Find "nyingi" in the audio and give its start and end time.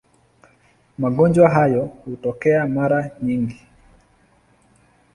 3.23-3.61